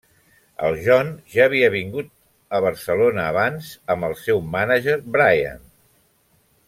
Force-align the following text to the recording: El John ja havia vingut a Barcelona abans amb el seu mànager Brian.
El 0.69 0.77
John 0.85 1.09
ja 1.33 1.43
havia 1.49 1.67
vingut 1.75 2.09
a 2.59 2.61
Barcelona 2.67 3.27
abans 3.35 3.69
amb 3.97 4.09
el 4.09 4.17
seu 4.23 4.43
mànager 4.57 4.97
Brian. 5.19 5.63